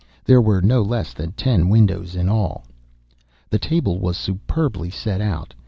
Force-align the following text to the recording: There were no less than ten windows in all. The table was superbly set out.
There 0.25 0.41
were 0.41 0.63
no 0.63 0.81
less 0.81 1.13
than 1.13 1.33
ten 1.33 1.69
windows 1.69 2.15
in 2.15 2.27
all. 2.27 2.65
The 3.51 3.59
table 3.59 3.99
was 3.99 4.17
superbly 4.17 4.89
set 4.89 5.21
out. 5.21 5.53